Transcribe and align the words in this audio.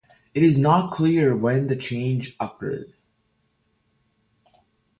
It 0.33 0.41
is 0.41 0.57
not 0.57 0.91
clear 0.91 1.37
when 1.37 1.67
the 1.67 1.75
change 1.75 2.35
occurred. 2.39 2.93